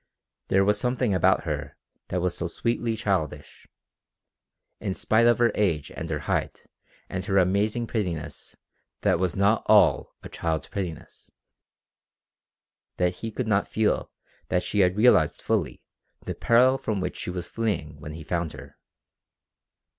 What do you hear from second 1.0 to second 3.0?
about her that was so sweetly